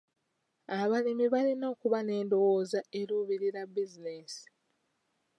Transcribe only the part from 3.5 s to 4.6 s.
bizinensi.